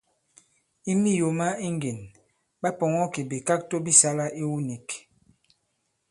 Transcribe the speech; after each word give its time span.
I 0.91 0.93
miyò 1.01 1.27
ma 1.39 1.47
iŋgìn, 1.67 1.99
ɓa 2.61 2.69
pɔ̀ŋɔ 2.79 3.03
kì 3.13 3.21
bìkakto 3.29 3.75
bi 3.85 3.91
sālā 4.01 4.25
iwu 4.41 4.57
nīk. 4.67 4.87